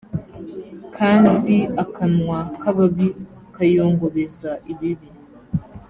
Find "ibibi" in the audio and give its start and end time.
4.71-5.09